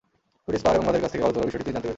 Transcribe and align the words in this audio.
দুটি 0.45 0.57
স্পার 0.61 0.75
এবং 0.77 0.85
বাঁধের 0.87 1.03
কাছ 1.03 1.11
থেকে 1.11 1.23
বালু 1.23 1.33
তোলার 1.35 1.47
বিষয়টি 1.49 1.65
তিনি 1.65 1.75
জানতে 1.75 1.81
পেরেছেন। 1.85 1.89